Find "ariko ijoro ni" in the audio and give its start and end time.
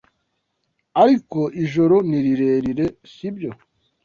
1.01-2.19